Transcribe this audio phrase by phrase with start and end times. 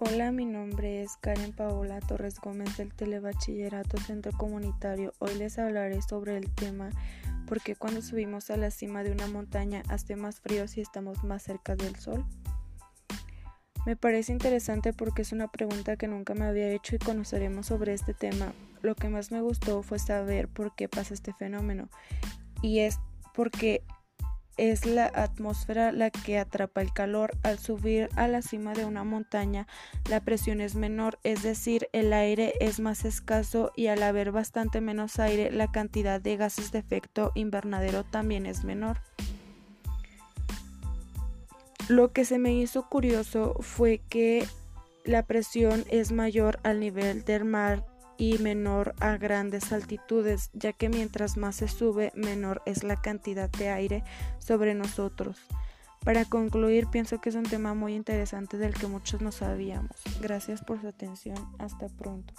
[0.00, 5.12] Hola, mi nombre es Karen Paola Torres Gómez del Telebachillerato Centro Comunitario.
[5.18, 6.90] Hoy les hablaré sobre el tema
[7.48, 11.24] ¿Por qué cuando subimos a la cima de una montaña hace más frío si estamos
[11.24, 12.24] más cerca del sol?
[13.86, 17.92] Me parece interesante porque es una pregunta que nunca me había hecho y conoceremos sobre
[17.92, 18.52] este tema.
[18.82, 21.88] Lo que más me gustó fue saber por qué pasa este fenómeno
[22.62, 23.00] y es
[23.34, 23.82] porque
[24.58, 27.30] es la atmósfera la que atrapa el calor.
[27.42, 29.66] Al subir a la cima de una montaña,
[30.10, 34.80] la presión es menor, es decir, el aire es más escaso y al haber bastante
[34.80, 39.00] menos aire, la cantidad de gases de efecto invernadero también es menor.
[41.88, 44.46] Lo que se me hizo curioso fue que
[45.04, 47.86] la presión es mayor al nivel del mar
[48.18, 53.48] y menor a grandes altitudes, ya que mientras más se sube, menor es la cantidad
[53.48, 54.04] de aire
[54.38, 55.46] sobre nosotros.
[56.04, 60.02] Para concluir, pienso que es un tema muy interesante del que muchos no sabíamos.
[60.20, 61.36] Gracias por su atención.
[61.58, 62.34] Hasta pronto.